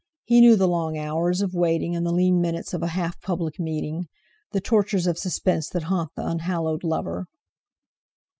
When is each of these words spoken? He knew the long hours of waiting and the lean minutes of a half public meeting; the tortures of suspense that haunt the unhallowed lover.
He 0.23 0.41
knew 0.41 0.55
the 0.55 0.67
long 0.67 0.97
hours 0.97 1.41
of 1.41 1.53
waiting 1.53 1.95
and 1.95 2.03
the 2.03 2.11
lean 2.11 2.41
minutes 2.41 2.73
of 2.73 2.81
a 2.81 2.87
half 2.87 3.21
public 3.21 3.59
meeting; 3.59 4.07
the 4.51 4.59
tortures 4.59 5.05
of 5.05 5.19
suspense 5.19 5.69
that 5.69 5.83
haunt 5.83 6.09
the 6.15 6.25
unhallowed 6.25 6.83
lover. 6.83 7.27